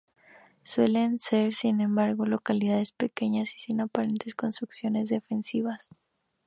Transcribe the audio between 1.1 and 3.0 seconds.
ser sin embargo, localidades